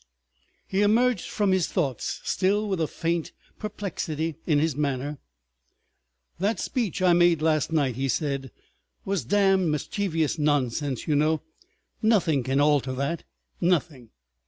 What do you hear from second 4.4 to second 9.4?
in his manner. "That speech I made last night," he said, "was